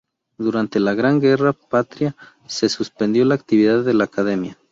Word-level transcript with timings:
Durante 0.39 0.79
la 0.79 0.95
Gran 0.95 1.19
Guerra 1.21 1.53
Patria 1.53 2.15
se 2.47 2.69
suspendió 2.69 3.23
la 3.23 3.35
actividad 3.35 3.83
de 3.83 3.93
la 3.93 4.05
Academia. 4.05 4.57